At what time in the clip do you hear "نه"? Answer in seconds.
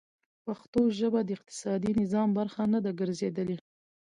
2.73-2.79